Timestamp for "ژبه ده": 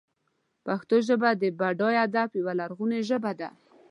3.09-3.49